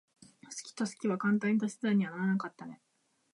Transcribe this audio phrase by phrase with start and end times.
[0.45, 2.81] 好きと好きは簡単には足し算にはならなかったね。